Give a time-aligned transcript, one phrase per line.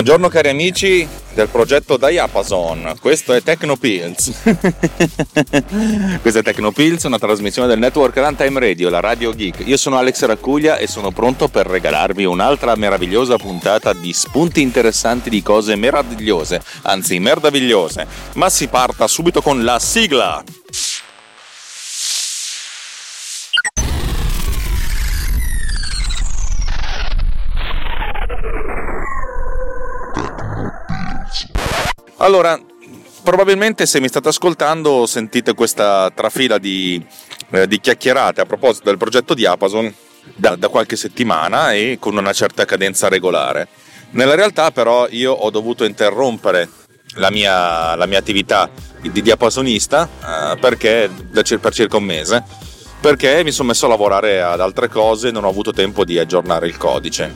[0.00, 4.32] Buongiorno cari amici del progetto Diapason, questo è Tecnopills.
[6.22, 9.60] Questa è Tecnopills, una trasmissione del network Runtime Radio, la Radio Geek.
[9.66, 15.28] Io sono Alex Raccuglia e sono pronto per regalarvi un'altra meravigliosa puntata di spunti interessanti
[15.28, 18.06] di cose meravigliose, anzi merdavigliose.
[18.36, 20.42] Ma si parta subito con la sigla.
[32.22, 32.60] Allora,
[33.22, 37.02] probabilmente se mi state ascoltando sentite questa trafila di,
[37.50, 39.94] eh, di chiacchierate a proposito del progetto Diapason
[40.36, 43.68] da, da, qualche settimana e con una certa cadenza regolare.
[44.10, 46.68] Nella realtà però io ho dovuto interrompere
[47.14, 48.68] la mia, la mia attività
[49.00, 50.06] di diapasonista
[50.52, 50.76] eh, per
[51.72, 52.44] circa un mese
[53.00, 56.18] perché mi sono messo a lavorare ad altre cose e non ho avuto tempo di
[56.18, 57.34] aggiornare il codice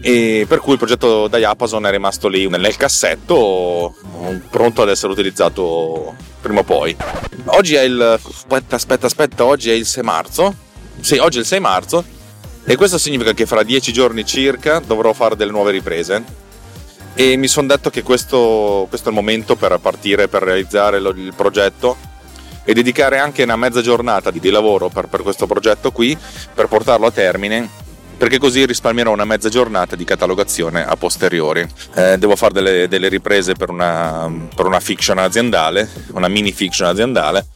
[0.00, 3.94] e per cui il progetto Diapason è rimasto lì nel cassetto
[4.50, 6.96] pronto ad essere utilizzato prima o poi.
[7.46, 10.54] Oggi è il aspetta aspetta aspetta oggi è il 6 marzo.
[11.00, 12.04] Sì oggi è il 6 marzo.
[12.64, 16.44] E questo significa che fra 10 giorni circa dovrò fare delle nuove riprese.
[17.14, 21.32] E mi sono detto che questo, questo, è il momento per partire per realizzare il
[21.34, 21.96] progetto
[22.64, 26.18] e dedicare anche una mezza giornata di, lavoro per, per questo progetto qui
[26.52, 27.85] per portarlo a termine
[28.16, 31.66] perché così risparmierò una mezza giornata di catalogazione a posteriori.
[31.94, 36.88] Eh, devo fare delle, delle riprese per una, per una fiction aziendale, una mini fiction
[36.88, 37.46] aziendale,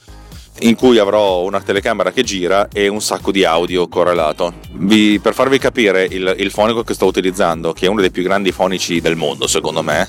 [0.60, 4.54] in cui avrò una telecamera che gira e un sacco di audio correlato.
[4.72, 8.22] Vi, per farvi capire il, il, fonico che sto utilizzando, che è uno dei più
[8.22, 10.08] grandi fonici del mondo secondo me,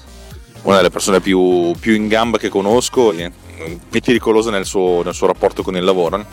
[0.64, 3.14] una delle persone più, più in gamba che conosco,
[3.90, 6.26] meticolosa nel suo, nel suo rapporto con il lavoro,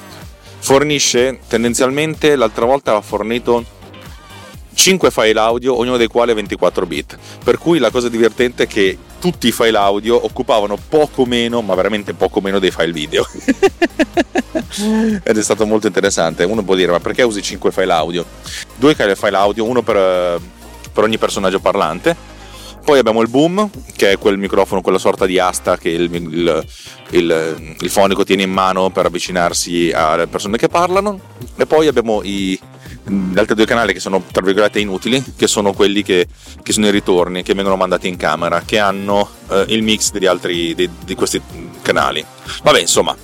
[0.58, 3.77] fornisce tendenzialmente, l'altra volta ha fornito
[4.78, 7.18] 5 file audio, ognuno dei quali 24 bit.
[7.42, 11.74] Per cui la cosa divertente è che tutti i file audio occupavano poco meno, ma
[11.74, 13.26] veramente poco meno dei file video.
[15.24, 16.44] Ed è stato molto interessante.
[16.44, 18.25] Uno può dire: ma perché usi 5 file audio?
[18.76, 20.41] Due file audio, uno per,
[20.92, 22.36] per ogni personaggio parlante.
[22.84, 26.64] Poi abbiamo il boom, che è quel microfono, quella sorta di asta che il, il,
[27.10, 31.19] il, il fonico tiene in mano per avvicinarsi alle persone che parlano.
[31.56, 32.58] E poi abbiamo i,
[33.08, 36.26] gli altri due canali che sono tra virgolette inutili, che sono quelli che,
[36.62, 40.26] che sono i ritorni che vengono mandati in camera, che hanno eh, il mix degli
[40.26, 41.41] altri di, di, questi
[41.82, 42.24] canali.
[42.62, 43.16] Vabbè, insomma,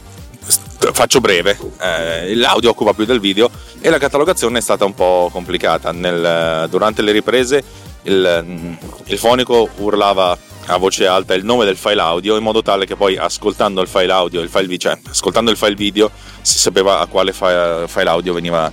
[0.93, 3.51] faccio breve, eh, l'audio occupa più del video
[3.81, 5.93] e la catalogazione è stata un po' complicata.
[5.93, 7.63] Nel, durante le riprese
[8.03, 10.37] il, il fonico urlava
[10.67, 13.89] a voce alta il nome del file audio in modo tale che poi ascoltando il
[13.89, 18.33] file audio, il file, cioè, ascoltando il file video si sapeva a quale file audio
[18.33, 18.73] veniva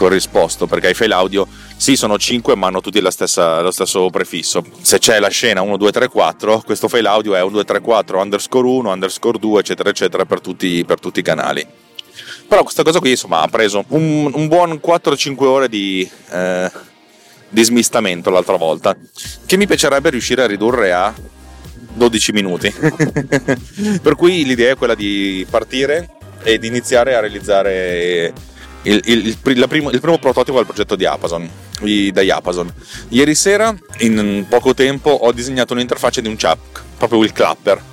[0.00, 1.46] corrisposto perché i file audio
[1.76, 4.64] sì sono 5 ma hanno tutti stessa, lo stesso prefisso.
[4.80, 7.80] Se c'è la scena 1 2 3 4 questo file audio è 1 2 3
[7.80, 11.66] 4 underscore 1 underscore 2 eccetera eccetera per tutti, per tutti i canali.
[12.48, 16.70] Però questa cosa qui insomma ha preso un, un buon 4-5 ore di, eh,
[17.50, 18.96] di smistamento l'altra volta
[19.44, 21.14] che mi piacerebbe riuscire a ridurre a
[21.92, 22.72] 12 minuti.
[24.02, 26.08] Per cui l'idea è quella di partire
[26.42, 28.32] ed iniziare a realizzare
[28.82, 29.36] il, il, il,
[29.68, 31.48] primo, il, primo, prototipo del progetto di Apason,
[32.12, 32.72] da Yapason.
[33.08, 37.88] Ieri sera, in poco tempo, ho disegnato un'interfaccia di un chuck, proprio il clapper.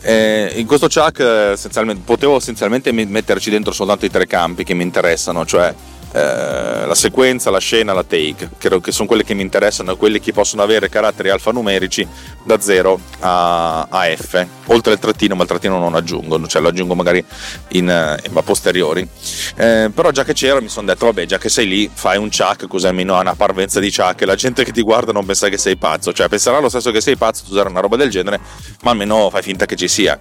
[0.00, 4.82] Eh, in questo chuck essenzialmente, potevo essenzialmente metterci dentro soltanto i tre campi che mi
[4.82, 5.74] interessano, cioè
[6.14, 10.20] eh, la sequenza, la scena, la take, che, che sono quelle che mi interessano, quelle
[10.20, 12.06] che possono avere caratteri alfanumerici
[12.44, 16.68] da 0 a, a, F, oltre il trattino, ma il trattino non aggiungo, cioè lo
[16.68, 17.24] aggiungo magari
[17.70, 19.08] in, in a posteriori.
[19.56, 22.28] Eh, però già che c'ero mi sono detto, vabbè, già che sei lì, fai un
[22.28, 25.48] chuck, così almeno ha una parvenza di chuck la gente che ti guarda non pensa
[25.48, 28.38] che sei pazzo, cioè penserà lo stesso che sei pazzo usare una roba del genere,
[28.82, 30.16] ma almeno fai finta che ci sia.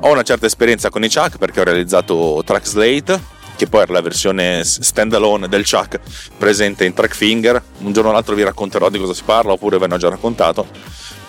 [0.00, 3.92] Ho una certa esperienza con i chuck perché ho realizzato Track Slate, che poi era
[3.92, 5.98] la versione standalone del Chuck
[6.38, 7.62] presente in Trackfinger.
[7.78, 10.08] Un giorno o l'altro vi racconterò di cosa si parla, oppure ve ne ho già
[10.08, 10.66] raccontato.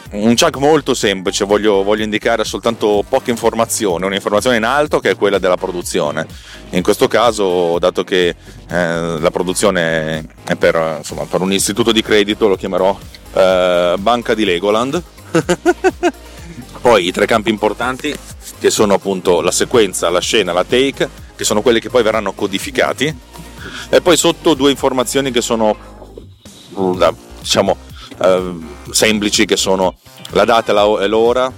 [0.09, 5.15] Un Chuck molto semplice, voglio, voglio indicare soltanto poche informazioni, un'informazione in alto che è
[5.17, 6.25] quella della produzione.
[6.69, 12.01] In questo caso, dato che eh, la produzione è per, insomma, per, un istituto di
[12.01, 12.97] credito, lo chiamerò
[13.33, 15.01] eh, Banca di Legoland.
[16.79, 18.17] Poi i tre campi importanti
[18.59, 22.33] che sono appunto la sequenza, la scena, la take, che sono quelli che poi verranno
[22.33, 23.15] codificati,
[23.89, 25.75] e poi sotto due informazioni che sono
[26.77, 27.03] mm,
[27.39, 27.77] diciamo
[28.21, 28.53] eh,
[28.89, 29.95] semplici, che sono
[30.31, 31.53] la data e l'ora,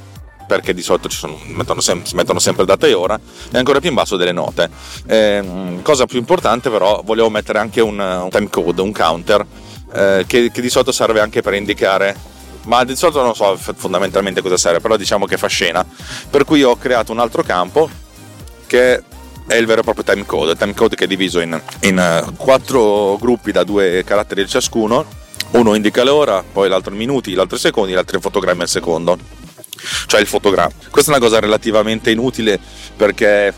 [0.46, 3.20] perché di solito sono, mettono, sem- mettono, sempre data e ora,
[3.52, 4.70] e ancora più in basso delle note.
[5.08, 9.46] Eh, cosa più importante però, volevo mettere anche un, un time code, un counter,
[9.94, 14.42] eh, che, che, di solito serve anche per indicare ma di solito non so fondamentalmente
[14.42, 15.86] cosa serve, però diciamo che fa scena.
[16.30, 17.90] Per cui ho creato un altro campo
[18.68, 19.02] che
[19.50, 23.52] è il vero e proprio timecode, timecode che è diviso in, in uh, quattro gruppi
[23.52, 25.04] da due caratteri ciascuno,
[25.52, 29.18] uno indica l'ora, poi l'altro minuti, l'altro i secondi, l'altro i fotogrammi al secondo,
[30.06, 30.72] cioè il fotogramma.
[30.92, 32.60] Questa è una cosa relativamente inutile
[32.96, 33.52] perché,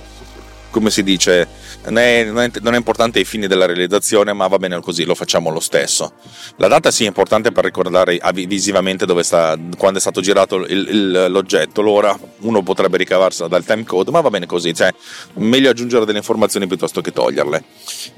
[0.69, 1.45] come si dice,
[1.85, 2.23] non è,
[2.61, 6.13] non è, importante ai fini della realizzazione, ma va bene così, lo facciamo lo stesso.
[6.57, 10.87] La data sì è importante per ricordare visivamente dove sta, quando è stato girato il,
[10.87, 14.93] il, l'oggetto, l'ora uno potrebbe ricavarsela dal timecode, ma va bene così, cioè
[15.35, 17.63] meglio aggiungere delle informazioni piuttosto che toglierle.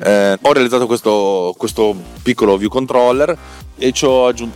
[0.03, 3.37] Eh, ho realizzato questo, questo piccolo view controller
[3.75, 3.91] e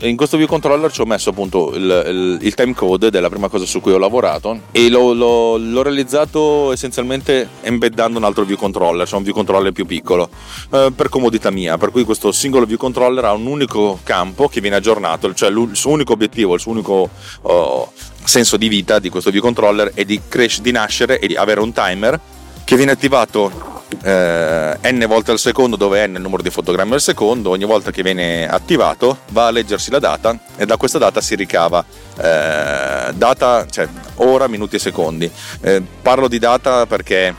[0.02, 3.50] in questo view controller ci ho messo appunto il, il, il time code della prima
[3.50, 8.58] cosa su cui ho lavorato e l'ho, l'ho, l'ho realizzato essenzialmente embeddando un altro view
[8.58, 10.30] controller, cioè un view controller più piccolo
[10.72, 14.62] eh, per comodità mia, per cui questo singolo view controller ha un unico campo che
[14.62, 17.10] viene aggiornato, cioè il suo unico obiettivo, il suo unico
[17.42, 17.92] oh,
[18.24, 21.60] senso di vita di questo view controller è di, crescere, di nascere e di avere
[21.60, 22.20] un timer
[22.64, 26.94] che viene attivato eh, n volte al secondo dove n è il numero di fotogrammi
[26.94, 30.98] al secondo ogni volta che viene attivato va a leggersi la data e da questa
[30.98, 31.86] data si ricava
[32.18, 35.30] eh, data cioè ora minuti e secondi.
[35.62, 37.34] Eh, parlo di data perché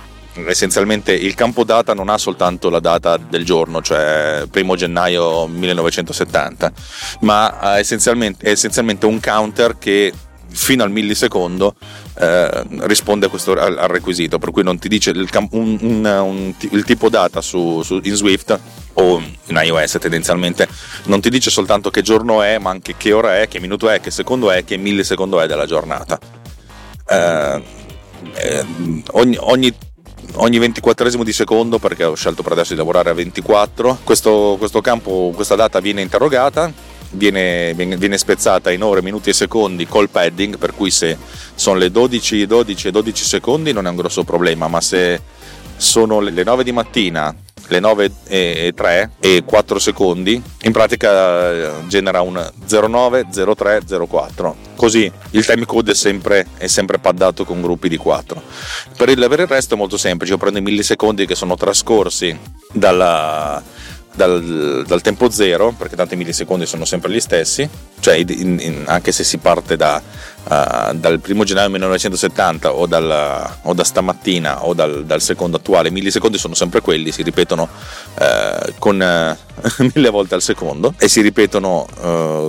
[0.47, 6.73] essenzialmente il campo data non ha soltanto la data del giorno, cioè primo gennaio 1970,
[7.21, 10.13] ma ha essenzialmente, è essenzialmente un counter che
[10.51, 11.75] fino al millisecondo
[12.19, 16.05] eh, risponde a questo, al, al, requisito, per cui non ti dice il, un, un,
[16.05, 18.59] un, il tipo data su, su, in Swift
[18.95, 20.67] o in iOS tendenzialmente
[21.05, 24.01] non ti dice soltanto che giorno è, ma anche che ora è, che minuto è,
[24.01, 26.19] che secondo è, che millisecondo è della giornata.
[27.07, 27.63] Eh,
[28.35, 28.67] eh,
[29.13, 29.75] ogni, ogni
[30.35, 34.81] ogni 24 di secondo perché ho scelto per adesso di lavorare a 24 questo, questo
[34.81, 36.73] campo questa data viene interrogata
[37.11, 41.17] viene, viene, spezzata in ore, minuti e secondi col padding, per cui se
[41.55, 45.21] sono le 12, 12 e 12 secondi non è un grosso problema, ma se
[45.77, 47.35] sono le 9 di mattina,
[47.69, 54.57] le 9 e 3 e 4 secondi, in pratica eh, genera un 09, 03, 04.
[54.77, 58.43] Così il timecode è sempre, è sempre paddato con gruppi di 4.
[58.97, 62.37] Per il, per il resto è molto semplice, io prendo i millisecondi che sono trascorsi
[62.73, 63.63] dalla
[64.19, 67.69] dal, dal, tempo zero, perché tanto i millisecondi sono sempre gli stessi,
[68.01, 73.59] cioè in, in, anche se si parte da, uh, dal primo gennaio 1970 o, dal,
[73.63, 77.69] o da stamattina o dal, dal, secondo attuale, i millisecondi sono sempre quelli, si ripetono
[78.15, 81.87] uh, con uh, mille volte al secondo e si ripetono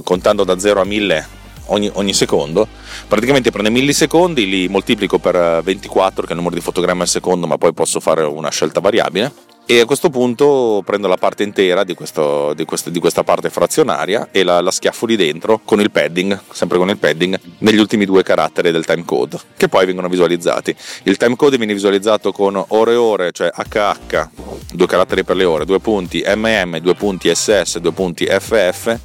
[0.03, 1.37] contando da 0 a 1000
[1.71, 2.67] Ogni, ogni, secondo.
[3.07, 7.45] Praticamente prendo millisecondi, li moltiplico per 24, che è il numero di fotogrammi al secondo,
[7.45, 11.83] ma poi posso fare una scelta variabile e a questo punto prendo la parte intera
[11.83, 15.79] di, questo, di, questo, di questa parte frazionaria e la, la, schiaffo lì dentro con
[15.79, 20.09] il padding, sempre con il padding, negli ultimi due caratteri del timecode, che poi vengono
[20.09, 20.75] visualizzati.
[21.03, 24.29] Il timecode viene visualizzato con ore e ore, cioè HH,
[24.73, 28.97] due caratteri per le ore, due punti MM, due punti SS, due punti FF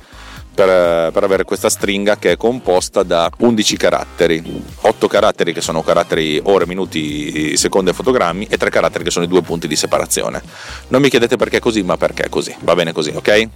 [0.55, 5.83] per, per, avere questa stringa che è composta da 11 caratteri, 8 caratteri che sono
[5.83, 9.77] caratteri ore, minuti, secondi e fotogrammi e 3 caratteri che sono i due punti di
[9.77, 10.41] separazione.
[10.89, 13.49] Non mi chiedete perché è così, ma perché è così, va bene così, ok?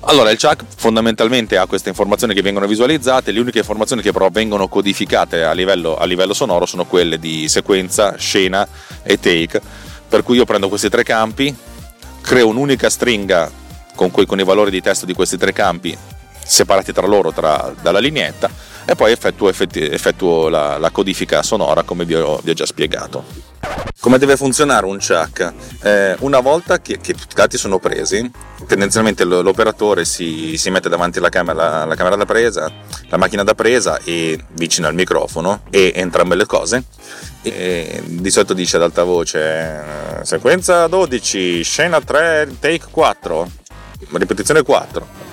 [0.00, 4.28] Allora il chuck fondamentalmente ha queste informazioni che vengono visualizzate, le uniche informazioni che però
[4.30, 8.66] vengono codificate a livello, a livello sonoro sono quelle di sequenza, scena
[9.02, 9.60] e take,
[10.08, 11.54] per cui io prendo questi tre campi,
[12.20, 13.50] creo un'unica stringa
[13.94, 15.96] con, quei, con i valori di testo di questi tre campi
[16.44, 18.50] separati tra loro tra, dalla lineetta
[18.84, 23.24] e poi effettuo, effettuo la, la, codifica sonora come vi ho, vi ho, già spiegato.
[24.00, 25.52] Come deve funzionare un chuck?
[25.82, 28.28] Eh, una volta che, che, i dati sono presi,
[28.66, 32.70] tendenzialmente l'operatore si, si mette davanti alla camera, la camera da presa,
[33.08, 36.82] la macchina da presa e vicino al microfono e entrambe le cose.
[37.42, 43.50] E di solito dice ad alta voce sequenza 12, scena 3, take 4,
[44.14, 45.30] ripetizione 4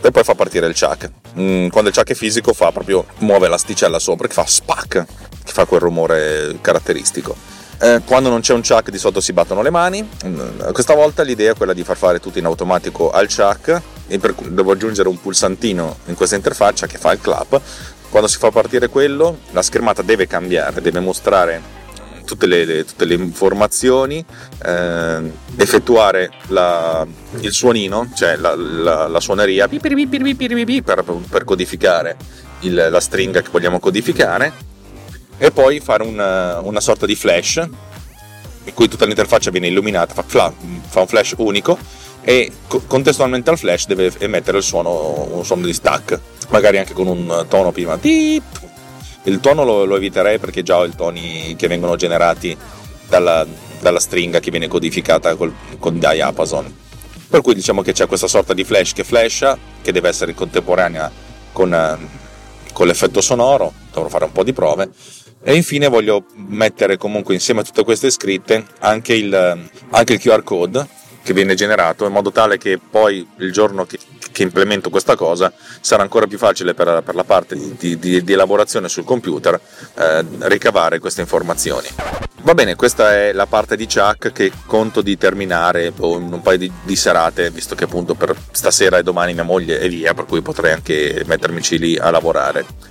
[0.00, 1.10] e poi fa partire il chuck.
[1.38, 5.04] Mm, quando il chuck è fisico fa proprio muove l'asticella sopra che fa spack,
[5.44, 7.36] che fa quel rumore caratteristico.
[7.82, 10.06] Eh, quando non c'è un chuck di sotto si battono le mani.
[10.26, 14.18] Mm, questa volta l'idea è quella di far fare tutto in automatico al chuck e
[14.18, 17.60] per, devo aggiungere un pulsantino in questa interfaccia che fa il clap.
[18.10, 21.78] Quando si fa partire quello, la schermata deve cambiare, deve mostrare
[22.24, 24.24] tutte le, le, tutte le informazioni,
[24.64, 27.06] eh, effettuare la,
[27.40, 29.66] il suonino, cioè la, la, la suoneria
[30.82, 32.16] per, per codificare
[32.60, 34.52] il, la stringa che vogliamo codificare
[35.38, 37.66] e poi fare una, una sorta di flash
[38.64, 40.52] in cui tutta l'interfaccia viene illuminata, fa,
[40.86, 41.78] fa un flash unico
[42.22, 46.18] e co- contestualmente al flash deve emettere il suono, un suono di stack,
[46.50, 47.96] magari anche con un tono prima.
[49.24, 52.56] Il tono lo, lo eviterei perché già ho i toni che vengono generati
[53.08, 53.46] dalla,
[53.80, 56.76] dalla stringa che viene codificata col, con diapason.
[57.28, 61.10] Per cui diciamo che c'è questa sorta di flash che flasha, che deve essere contemporanea
[61.52, 62.08] con,
[62.72, 64.88] con l'effetto sonoro, dovrò fare un po' di prove.
[65.42, 70.42] E infine voglio mettere comunque insieme a tutte queste scritte anche il, anche il QR
[70.42, 70.86] code
[71.22, 73.98] che viene generato in modo tale che poi il giorno che,
[74.32, 78.32] che implemento questa cosa sarà ancora più facile per, per la parte di, di, di,
[78.32, 79.60] elaborazione sul computer
[79.94, 81.88] eh, ricavare queste informazioni.
[82.42, 86.56] Va bene, questa è la parte di Chuck che conto di terminare in un paio
[86.56, 90.24] di, di, serate, visto che appunto per stasera e domani mia moglie è via, per
[90.24, 92.89] cui potrei anche mettermici lì a lavorare.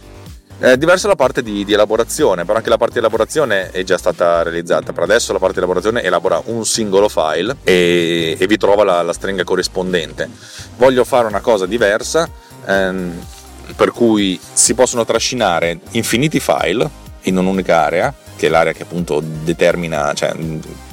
[0.59, 3.97] È diversa la parte di, di, elaborazione, però anche la parte di elaborazione è già
[3.97, 4.91] stata realizzata.
[4.91, 9.01] Per adesso la parte di elaborazione elabora un singolo file e, e vi trova la,
[9.01, 10.29] la, stringa corrispondente.
[10.75, 12.29] Voglio fare una cosa diversa,
[12.65, 13.25] ehm,
[13.73, 16.89] per cui si possono trascinare infiniti file
[17.21, 20.35] in un'unica area, che è l'area che appunto determina, cioè,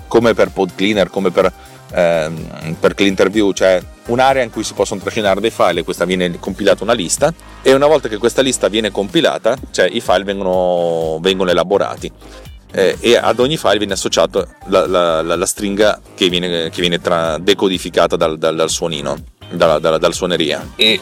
[0.06, 1.52] come per pod cleaner, come per
[1.92, 6.38] ehm, per CleanterView c'è un'area in cui si possono trascinare dei file e questa viene
[6.38, 11.18] compilata una lista e una volta che questa lista viene compilata cioè i file vengono,
[11.20, 12.10] vengono elaborati.
[12.72, 16.80] Eh, e ad ogni file viene associata la, la, la, la, stringa che viene, che
[16.80, 19.16] viene tra, decodificata dal, dal, dal suonino
[19.50, 20.72] dalla, dalla, dalla suoneria.
[20.76, 21.00] E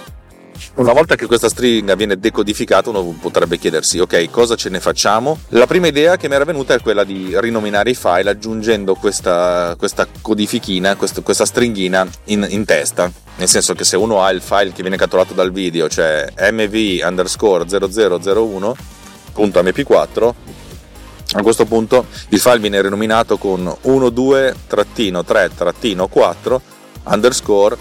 [0.75, 5.39] una volta che questa stringa viene decodificata, uno potrebbe chiedersi, ok, cosa ce ne facciamo?
[5.51, 9.77] La prima idea che mi era venuta è quella di rinominare i file aggiungendo questa,
[9.79, 13.09] questa codifichina, questa, questa stringhina in, in, testa.
[13.37, 17.01] Nel senso che se uno ha il file che viene catturato dal video, cioè mv
[17.05, 20.33] underscore 0001.mp4,
[21.37, 26.61] a questo punto il file viene rinominato con 12-3-3-4
[27.05, 27.77] underscore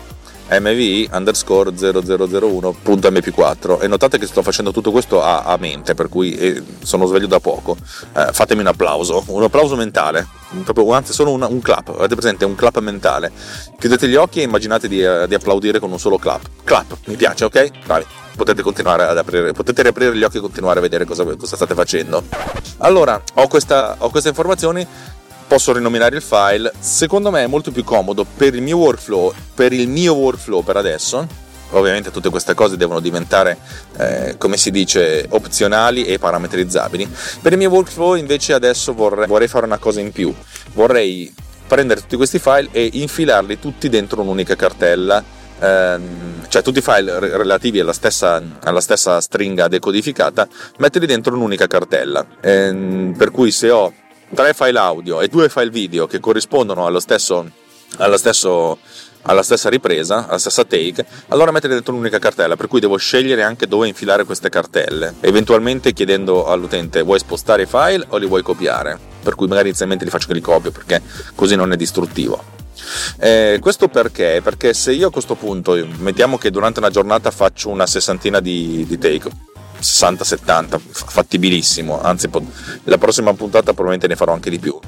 [0.49, 6.35] mvi underscore 0001.mp4 e notate che sto facendo tutto questo a, a mente per cui
[6.35, 7.77] eh, sono sveglio da poco.
[8.15, 10.27] Eh, fatemi un applauso un applauso mentale.
[10.63, 11.89] Proprio, anzi solo un, un, clap.
[11.89, 12.45] Avete presente?
[12.45, 13.31] Un clap mentale.
[13.79, 16.47] Chiudete gli occhi e immaginate di, uh, di applaudire con un solo clap.
[16.63, 17.71] Clap mi piace ok?
[17.85, 21.55] bravi potete continuare ad aprire, potete riaprire gli occhi e continuare a vedere cosa, cosa
[21.55, 22.23] state facendo.
[22.77, 24.85] Allora, ho, questa, ho queste informazioni
[25.53, 26.73] posso rinominare il file.
[26.79, 30.77] Secondo me è molto più comodo per il mio workflow, per il mio workflow per
[30.77, 31.27] adesso.
[31.73, 33.59] Ovviamente tutte queste cose devono diventare,
[33.97, 37.07] eh, come si dice, opzionali e parametrizzabili.
[37.39, 40.33] Per il mio workflow invece adesso vorrei, vorrei fare una cosa in più.
[40.73, 41.31] Vorrei
[41.67, 45.23] prendere tutti questi file e infilarli tutti dentro un'unica cartella
[45.59, 51.67] ehm, cioè tutti i file relativi alla stessa, alla stessa, stringa decodificata, metterli dentro un'unica
[51.67, 52.25] cartella.
[52.41, 53.93] Ehm, per cui se ho
[54.33, 57.49] tre file audio e due file video che corrispondono allo stesso,
[57.97, 58.77] allo stesso,
[59.23, 63.43] alla stessa ripresa, alla stessa take, allora mettere dentro un'unica cartella, per cui devo scegliere
[63.43, 68.41] anche dove infilare queste cartelle, eventualmente chiedendo all'utente vuoi spostare i file o li vuoi
[68.41, 71.01] copiare, per cui magari inizialmente li faccio che li copio perché
[71.35, 72.61] così non è distruttivo.
[73.19, 74.41] Eh, questo perché?
[74.43, 78.85] Perché se io a questo punto, mettiamo che durante una giornata faccio una sessantina di,
[78.87, 79.29] di take,
[79.83, 82.29] 60-70, fattibilissimo, anzi
[82.85, 84.79] la prossima puntata probabilmente ne farò anche di più.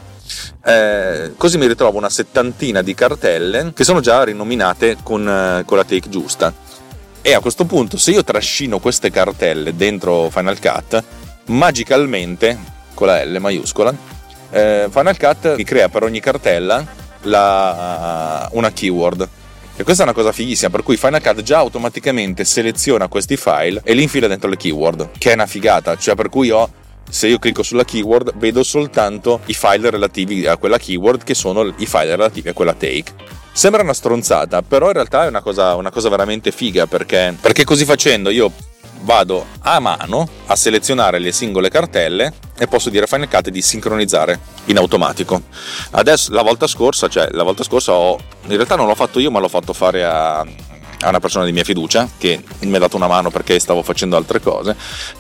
[0.66, 5.78] Eh, così mi ritrovo una settantina di cartelle che sono già rinominate con, eh, con
[5.78, 6.52] la take giusta.
[7.22, 11.04] E a questo punto, se io trascino queste cartelle dentro Final Cut,
[11.48, 12.58] magicalmente,
[12.94, 13.94] con la L maiuscola,
[14.52, 16.86] eh, Final Cut mi crea per ogni cartella
[17.22, 19.28] la, una keyword
[19.78, 23.82] e questa è una cosa fighissima, per cui Final Cut già automaticamente seleziona questi file
[23.84, 26.70] e li infila dentro le keyword, che è una figata, cioè per cui ho
[27.10, 31.74] se io clicco sulla keyword vedo soltanto i file relativi a quella keyword che sono
[31.78, 33.14] i file relativi a quella take.
[33.52, 37.64] Sembra una stronzata, però in realtà è una cosa, una cosa veramente figa perché, perché
[37.64, 38.52] così facendo io
[39.02, 43.62] vado a mano a selezionare le singole cartelle e posso dire a Final Cut di
[43.62, 45.44] sincronizzare in automatico.
[45.92, 49.32] Adesso la volta scorsa, cioè la volta scorsa ho in realtà non l'ho fatto io,
[49.32, 52.96] ma l'ho fatto fare a, a una persona di mia fiducia che mi ha dato
[52.96, 54.76] una mano perché stavo facendo altre cose.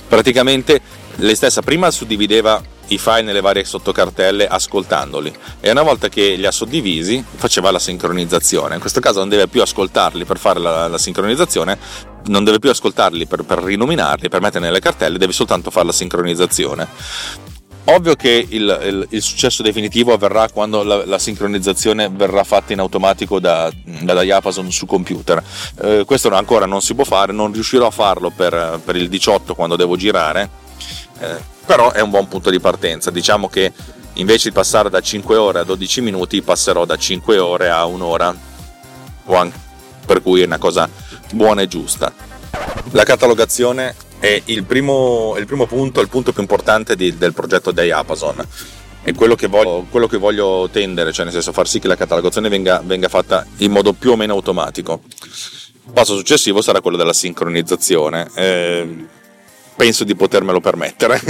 [0.07, 0.81] Praticamente
[1.17, 6.45] lei stessa prima suddivideva i file nelle varie sottocartelle ascoltandoli e una volta che li
[6.45, 8.75] ha suddivisi faceva la sincronizzazione.
[8.75, 11.77] In questo caso non deve più ascoltarli per fare la, la sincronizzazione,
[12.25, 15.91] non deve più ascoltarli per, per rinominarli, per metterli nelle cartelle, deve soltanto fare la
[15.91, 16.87] sincronizzazione.
[17.87, 22.79] Ovvio che il, il, il, successo definitivo avverrà quando la, la, sincronizzazione verrà fatta in
[22.79, 25.43] automatico da, da Diapason su computer.
[25.81, 29.53] Eh, questo ancora non si può fare, non riuscirò a farlo per, per il 18
[29.53, 30.49] quando devo girare,
[31.19, 33.11] eh, però è un buon punto di partenza.
[33.11, 33.71] Diciamo che
[34.13, 38.35] invece di passare da 5 ore a 12 minuti passerò da 5 ore a un'ora
[40.05, 40.89] per cui è una cosa
[41.33, 42.13] buona e giusta.
[42.91, 47.71] La catalogazione è il primo, il primo punto, il punto più importante di, del progetto
[47.71, 48.45] di Amazon
[49.05, 51.95] è quello che, voglio, quello che voglio tendere, cioè nel senso far sì che la
[51.95, 55.01] catalogazione venga, venga fatta in modo più o meno automatico.
[55.85, 58.27] Il passo successivo sarà quello della sincronizzazione.
[58.33, 59.05] Eh,
[59.75, 61.21] penso di potermelo permettere.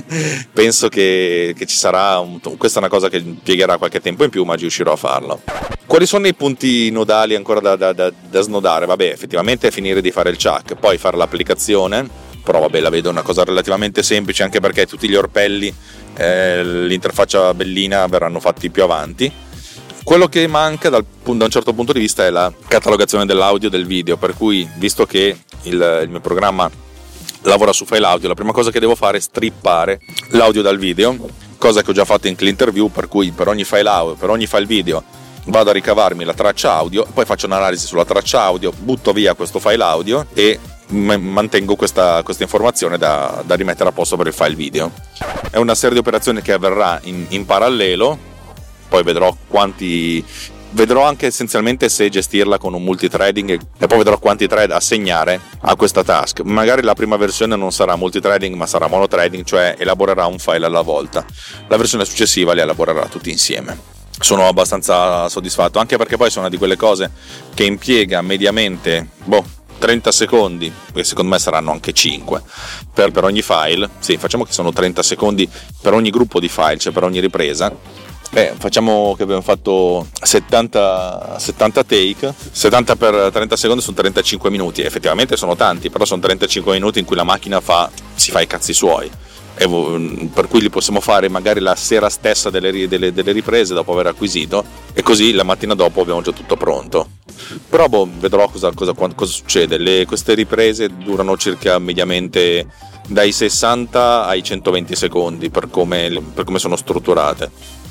[0.52, 2.18] penso che, che, ci sarà.
[2.18, 5.42] Un, questa è una cosa che impiegherà qualche tempo in più, ma riuscirò a farlo.
[5.86, 8.86] Quali sono i punti nodali ancora da, da, da, da snodare?
[8.86, 12.24] Vabbè, effettivamente è finire di fare il chuck, poi fare l'applicazione.
[12.42, 15.72] Però vabbè, la vedo una cosa relativamente semplice, anche perché tutti gli orpelli,
[16.16, 19.32] eh, l'interfaccia bellina verranno fatti più avanti.
[20.04, 23.70] Quello che manca dal, da un certo punto di vista è la catalogazione dell'audio e
[23.72, 26.70] del video, per cui visto che il, il mio programma
[27.48, 30.00] lavora su file audio, la prima cosa che devo fare è strippare
[30.30, 31.16] l'audio dal video,
[31.58, 34.46] cosa che ho già fatto in CleanTerview, per cui per ogni file audio, per ogni
[34.46, 35.02] file video
[35.46, 39.58] vado a ricavarmi la traccia audio, poi faccio un'analisi sulla traccia audio, butto via questo
[39.58, 44.54] file audio e mantengo questa, questa informazione da, da, rimettere a posto per il file
[44.54, 44.92] video.
[45.50, 48.18] È una serie di operazioni che avverrà in, in parallelo,
[48.88, 50.24] poi vedrò quanti
[50.76, 55.74] vedrò anche essenzialmente se gestirla con un multithreading e poi vedrò quanti thread assegnare a
[55.74, 56.40] questa task.
[56.40, 60.82] Magari la prima versione non sarà multithreading ma sarà monothreading, cioè elaborerà un file alla
[60.82, 61.24] volta.
[61.68, 63.94] La versione successiva li elaborerà tutti insieme.
[64.18, 67.10] Sono abbastanza soddisfatto, anche perché poi sono una di quelle cose
[67.54, 69.44] che impiega mediamente boh,
[69.78, 72.42] 30 secondi, che secondo me saranno anche 5
[72.92, 73.88] per, per ogni file.
[73.98, 75.48] Sì, facciamo che sono 30 secondi
[75.80, 81.38] per ogni gruppo di file, cioè per ogni ripresa Beh, facciamo che abbiamo fatto 70,
[81.38, 86.72] 70 take, 70 per 30 secondi sono 35 minuti, effettivamente sono tanti, però sono 35
[86.72, 89.10] minuti in cui la macchina fa, si fa i cazzi suoi.
[89.56, 94.08] per cui li possiamo fare magari la sera stessa delle, delle, delle, riprese dopo aver
[94.08, 97.08] acquisito e così la mattina dopo abbiamo già tutto pronto.
[97.70, 99.78] Però boh, vedrò cosa, cosa, cosa succede.
[99.78, 102.66] Le, queste riprese durano circa mediamente
[103.08, 107.84] dai 60 ai 120 secondi per come, per come sono strutturate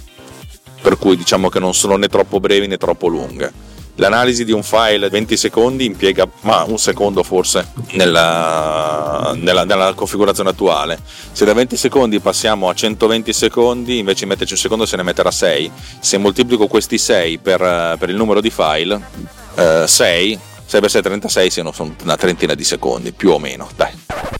[0.85, 3.51] per cui diciamo che non sono né troppo brevi né troppo lunghe.
[3.95, 10.51] L'analisi di un file 20 secondi impiega ma un secondo forse nella, nella, nella, configurazione
[10.51, 10.99] attuale.
[11.31, 15.01] Se da 20 secondi passiamo a 120 secondi, invece di metterci un secondo se ne
[15.01, 15.71] metterà 6.
[15.99, 19.01] Se moltiplico questi 6 per, per il numero di file,
[19.55, 21.73] eh, 6 6 per 6 36 siano
[22.03, 23.91] una trentina di secondi, più o meno, dai.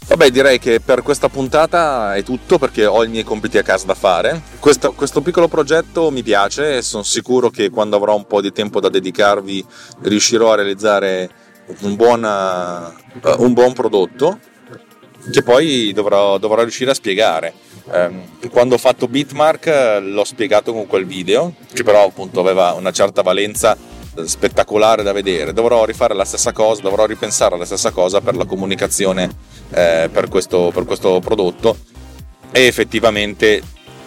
[0.07, 3.85] Vabbè, direi che per questa puntata è tutto perché ho i miei compiti a casa
[3.85, 4.41] da fare.
[4.59, 8.51] Questo, questo piccolo progetto mi piace e sono sicuro che quando avrò un po' di
[8.51, 9.65] tempo da dedicarvi
[10.01, 11.29] riuscirò a realizzare
[11.81, 14.39] un buon, uh, un buon prodotto
[15.31, 17.53] che poi dovrò, dovrò riuscire a spiegare.
[17.85, 22.91] Um, quando ho fatto Bitmark l'ho spiegato con quel video, che però appunto aveva una
[22.91, 23.77] certa valenza
[24.25, 25.54] spettacolare da vedere.
[25.54, 29.30] Dovrò rifare la stessa cosa, dovrò ripensare alla stessa cosa per la comunicazione
[29.71, 31.78] eh, per, questo, per questo prodotto
[32.51, 33.62] e effettivamente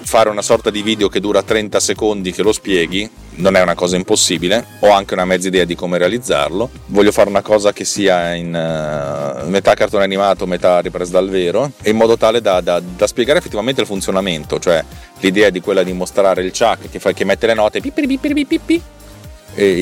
[0.08, 3.74] fare una sorta di video che dura 30 secondi che lo spieghi non è una
[3.74, 6.70] cosa impossibile, ho anche una mezza idea di come realizzarlo.
[6.86, 11.72] Voglio fare una cosa che sia in uh, metà cartone animato, metà ripresa dal vero,
[11.84, 14.82] in modo tale da, da, da, spiegare effettivamente il funzionamento, cioè
[15.20, 18.40] l'idea di quella di mostrare il chuck che, fa, che mette le note pipiri pipiri
[18.40, 18.82] il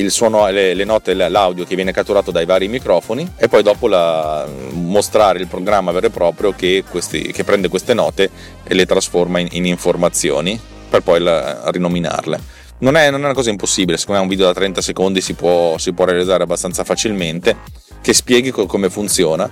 [0.09, 4.47] suono, le, le, note, l'audio che viene catturato dai vari microfoni e poi dopo la,
[4.71, 8.29] mostrare il programma vero e proprio che, questi, che prende queste note
[8.63, 12.55] e le trasforma in, in informazioni per poi la, rinominarle.
[12.79, 15.33] Non è, non è, una cosa impossibile, secondo me un video da 30 secondi si
[15.33, 17.57] può, si può realizzare abbastanza facilmente,
[18.01, 19.49] che spieghi co- come funziona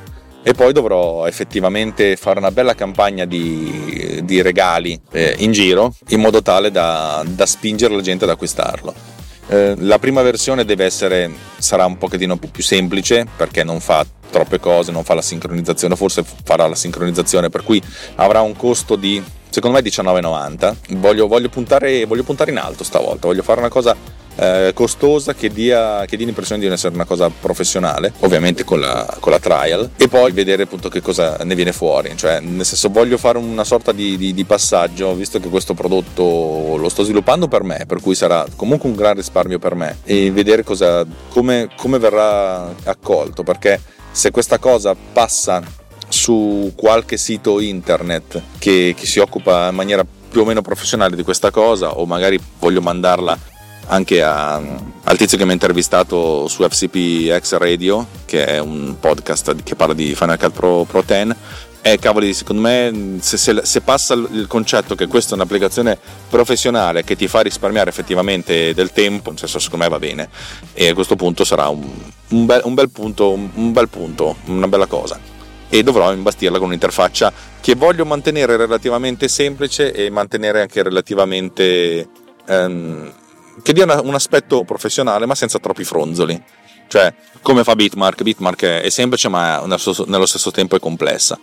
[0.47, 6.19] e poi dovrò effettivamente fare una bella campagna di, di regali eh, in giro in
[6.19, 9.14] modo tale da, da spingere la gente ad acquistarlo.
[9.47, 14.59] Eh, la prima versione deve essere, sarà un pochettino più semplice perché non fa troppe
[14.59, 17.81] cose, non fa la sincronizzazione, forse farà la sincronizzazione, per cui
[18.15, 20.97] avrà un costo di secondo me 19,90.
[20.97, 23.95] Voglio, voglio, puntare, voglio puntare in alto stavolta, voglio fare una cosa
[24.35, 29.17] eh, costosa che dia, che dia, l'impressione di essere una cosa professionale, ovviamente con la,
[29.19, 32.13] con la, trial, e poi vedere appunto che cosa ne viene fuori.
[32.15, 36.75] Cioè, nel senso, voglio fare una sorta di, di, di passaggio, visto che questo prodotto
[36.77, 40.31] lo sto sviluppando per me, per cui sarà comunque un gran risparmio per me, e
[40.31, 43.79] vedere cosa, come, come verrà accolto, perché
[44.11, 45.61] se questa cosa passa
[46.07, 51.23] su qualche sito internet che, che, si occupa in maniera più o meno professionale di
[51.23, 53.37] questa cosa o magari voglio mandarla
[53.87, 58.95] anche a, al tizio che mi ha intervistato su FCP X Radio, che è un
[58.99, 61.35] podcast che parla di Final Cut Pro, Pro 10
[61.87, 67.03] eh, cavoli, secondo me, se, se, se, passa il concetto che questa è un'applicazione professionale
[67.03, 70.29] che ti fa risparmiare effettivamente del tempo, nel senso, secondo me va bene.
[70.73, 71.87] E a questo punto sarà un,
[72.29, 75.19] un, bel, un bel, punto, un bel punto, una bella cosa.
[75.69, 82.07] E dovrò imbastirla con un'interfaccia che voglio mantenere relativamente semplice e mantenere anche relativamente.
[82.47, 83.13] Um,
[83.61, 86.43] che dia un aspetto professionale, ma senza troppi fronzoli.
[86.87, 88.23] Cioè, come fa Bitmark?
[88.23, 91.37] Bitmark è semplice ma nello stesso tempo è complessa.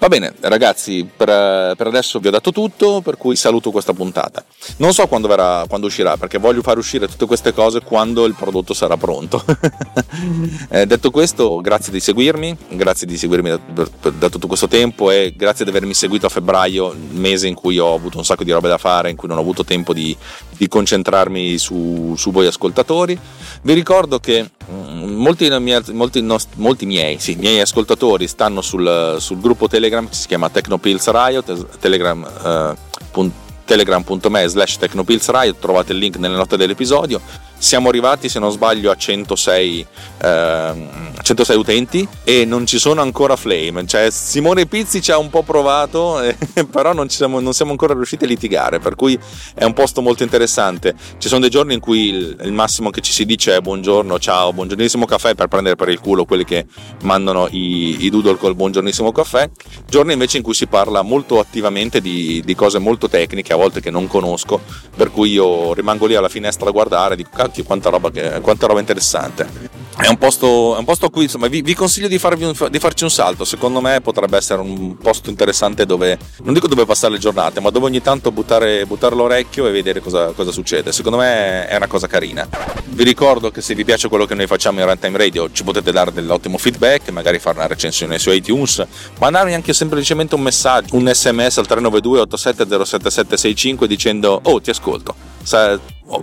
[0.00, 4.44] Va bene, ragazzi, per, per, adesso vi ho dato tutto, per cui saluto questa puntata.
[4.76, 8.36] Non so quando, verrà, quando uscirà, perché voglio far uscire tutte queste cose quando il
[8.36, 9.44] prodotto sarà pronto.
[10.70, 15.34] eh, detto questo, grazie di seguirmi, grazie di seguirmi da, da, tutto questo tempo e
[15.36, 18.68] grazie di avermi seguito a febbraio, mese in cui ho avuto un sacco di robe
[18.68, 20.16] da fare, in cui non ho avuto tempo di,
[20.56, 23.18] di concentrarmi su, su voi ascoltatori.
[23.62, 25.48] Vi ricordo che mm, molti,
[25.92, 31.10] molti, molti miei, sì, miei, ascoltatori stanno sul, sul, gruppo Telegram che si chiama Technopills
[31.10, 32.76] Riot, telegram,
[33.12, 33.30] uh,
[33.64, 37.20] telegram.me slash Technopills Riot, trovate il link nelle note dell'episodio
[37.58, 39.86] siamo arrivati se non sbaglio a 106,
[40.22, 40.88] eh,
[41.20, 43.86] 106 utenti e non ci sono ancora flame.
[43.86, 46.36] Cioè Simone Pizzi ci ha un po' provato eh,
[46.70, 49.18] però non siamo, non, siamo, ancora riusciti a litigare per cui
[49.54, 50.94] è un posto molto interessante.
[51.18, 54.18] Ci sono dei giorni in cui il, il massimo che ci si dice è buongiorno
[54.18, 56.66] ciao buongiornissimo caffè per prendere per il culo quelli che
[57.02, 59.50] mandano i, i doodle col buongiornissimo caffè.
[59.86, 63.80] Giorni invece in cui si parla molto attivamente di, di cose molto tecniche a volte
[63.80, 64.60] che non conosco
[64.96, 68.66] per cui io rimango lì alla finestra a guardare dico cacchio, quanta roba, che, quanta
[68.66, 69.76] roba interessante.
[69.98, 72.78] È un, posto, è un posto a cui insomma, vi, vi consiglio di, farvi, di,
[72.78, 73.44] farci un salto.
[73.44, 77.70] Secondo me potrebbe essere un posto interessante dove, non dico dove passare le giornate, ma
[77.70, 80.92] dove ogni tanto buttare, buttare l'orecchio e vedere cosa, cosa, succede.
[80.92, 82.46] Secondo me è una cosa carina.
[82.84, 85.90] Vi ricordo che se vi piace quello che noi facciamo in Runtime Radio ci potete
[85.90, 88.86] dare dell'ottimo feedback, magari fare una recensione su iTunes,
[89.18, 95.37] mandarmi anche semplicemente un messaggio, un sms al 392 870765 dicendo oh ti ascolto.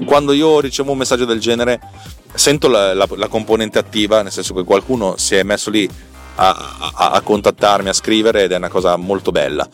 [0.05, 1.79] Quando io ricevo un messaggio del genere
[2.33, 5.89] sento la, la, la, componente attiva, nel senso che qualcuno si è messo lì
[6.35, 9.67] a, a, a, contattarmi, a scrivere ed è una cosa molto bella.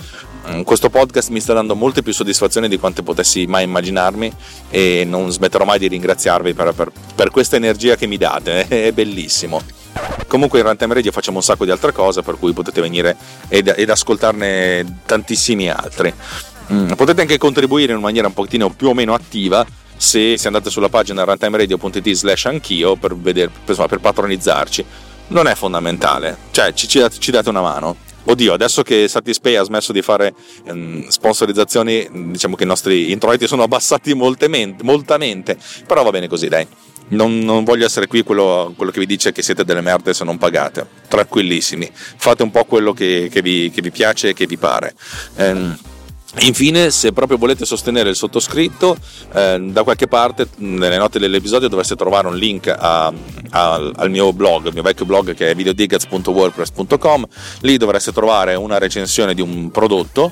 [0.50, 4.32] Mm, questo podcast mi sta dando molte più soddisfazioni di quante potessi mai immaginarmi
[4.70, 8.92] e non smetterò mai di ringraziarvi per, per, per questa energia che mi date, è
[8.92, 9.62] bellissimo.
[10.28, 13.18] Comunque in Runtime Radio facciamo un sacco di altre cose per cui potete venire
[13.50, 16.14] ed, ed ascoltarne tantissimi altri.
[16.72, 19.66] Mm, potete anche contribuire in maniera un pochettino più o meno attiva
[19.98, 24.86] se, se andate sulla pagina runtimeradio.it slash anch'io per, vedere, per, per patronizzarci
[25.28, 29.64] non è fondamentale cioè ci, ci, ci date una mano Oddio, adesso che Satispay ha
[29.64, 30.34] smesso di fare
[30.66, 35.58] ehm, sponsorizzazioni, diciamo che i nostri introiti sono abbassati moltamente, moltamente,
[35.88, 36.68] però va bene così, dai.
[37.10, 40.24] Non, non voglio essere qui quello, quello, che vi dice che siete delle merde se
[40.24, 40.86] non pagate.
[41.08, 44.94] Tranquillissimi, fate un po' quello che, che, vi, che vi, piace e che vi pare.
[45.38, 45.78] Ehm,
[46.39, 48.96] Infine, se proprio volete sostenere il sottoscritto,
[49.34, 53.12] eh, da qualche parte nelle note dell'episodio dovreste trovare un link a,
[53.50, 57.26] a, al mio blog, il mio vecchio blog che è videodigaz.wordpress.com.
[57.62, 60.32] Lì dovreste trovare una recensione di un prodotto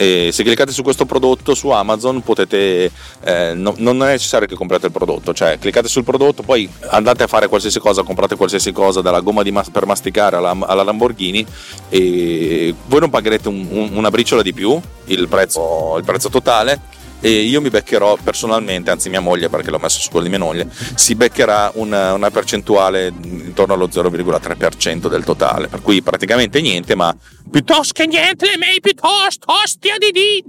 [0.00, 2.90] e se cliccate su questo prodotto su Amazon potete
[3.22, 7.24] eh, no, non è necessario che comprate il prodotto cioè cliccate sul prodotto poi andate
[7.24, 11.44] a fare qualsiasi cosa comprate qualsiasi cosa dalla gomma mas- per masticare alla, alla, Lamborghini
[11.90, 16.80] e voi non pagherete un, un, una briciola di più il prezzo, il prezzo totale
[17.20, 20.44] e io mi beccherò personalmente, anzi mia moglie perché l'ho messo su quello di mia
[20.44, 26.94] moglie, si beccherà una, una percentuale intorno allo 0,3% del totale, per cui praticamente niente,
[26.94, 27.14] ma
[27.50, 30.44] piuttosto che niente, mail piuttosto, ostia di di.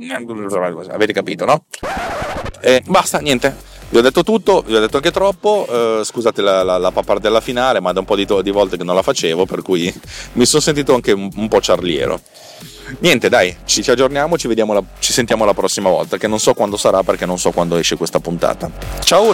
[0.90, 1.66] Avete capito, no?
[2.62, 3.70] E basta, niente.
[3.92, 7.42] Vi ho detto tutto, vi ho detto anche troppo, eh, scusate la, la, la, pappardella
[7.42, 9.94] finale, ma da un po' di, to- di, volte che non la facevo, per cui
[10.34, 12.22] mi sono sentito anche un, un po' ciarliero.
[13.00, 16.54] Niente, dai, ci, ci aggiorniamo, ci, la, ci sentiamo la prossima volta, che non so
[16.54, 18.70] quando sarà perché non so quando esce questa puntata.
[19.04, 19.34] Ciao!